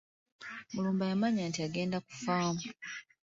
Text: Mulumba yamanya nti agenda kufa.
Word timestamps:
Mulumba 0.73 1.03
yamanya 1.11 1.43
nti 1.49 1.59
agenda 1.67 1.97
kufa. 2.07 2.35